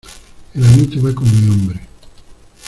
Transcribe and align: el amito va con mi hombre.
el 0.55 0.63
amito 0.65 0.99
va 0.99 1.13
con 1.13 1.25
mi 1.25 1.47
hombre. 1.53 1.87